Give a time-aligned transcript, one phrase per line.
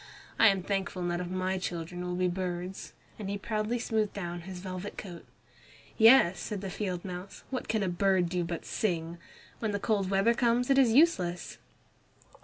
[0.39, 4.41] I am thankful none of my children will be birds," and he proudly smoothed down
[4.49, 5.27] his velvet coat.
[5.95, 9.19] "Yes," said the field mouse; "what can a bird do but sing?
[9.59, 11.59] When the cold weather comes it is useless."